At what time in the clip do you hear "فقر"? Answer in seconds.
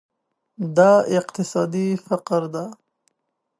2.05-2.41